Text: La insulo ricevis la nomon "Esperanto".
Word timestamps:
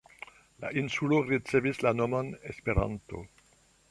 La 0.63 0.71
insulo 0.81 1.19
ricevis 1.27 1.83
la 1.87 1.93
nomon 1.99 2.33
"Esperanto". 2.53 3.23